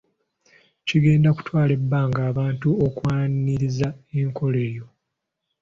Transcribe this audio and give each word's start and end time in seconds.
Kigenda 0.87 1.29
kutwala 1.37 1.71
ebbanga 1.79 2.21
abantu 2.31 2.69
okwaniriza 2.87 3.87
enkola 4.19 4.59
eno. 4.67 4.87